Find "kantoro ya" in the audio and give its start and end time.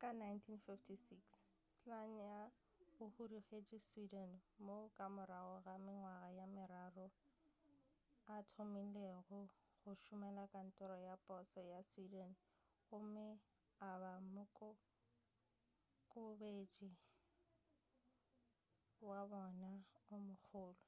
10.54-11.14